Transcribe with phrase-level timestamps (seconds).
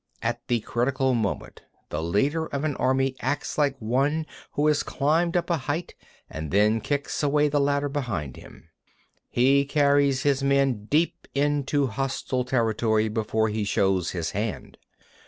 [0.23, 0.29] 38.
[0.31, 5.37] At the critical moment, the leader of an army acts like one who has climbed
[5.37, 5.93] up a height
[6.27, 8.69] and then kicks away the ladder behind him.
[9.29, 14.79] He carries his men deep into hostile territory before he shows his hand.